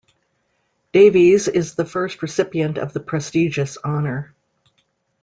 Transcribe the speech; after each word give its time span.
Davies 0.93 1.47
is 1.47 1.75
the 1.75 1.85
first 1.85 2.23
recipient 2.23 2.79
of 2.79 2.91
the 2.91 2.99
prestigious 2.99 3.77
honour. 3.85 4.33